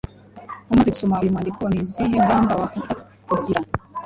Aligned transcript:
Umaze 0.69 0.89
gusoma 0.93 1.19
uyu 1.21 1.33
mwandiko 1.33 1.61
ni 1.67 1.77
izihe 1.83 2.07
ngamba 2.23 2.51
wafata 2.61 2.93
kugira 3.27 3.61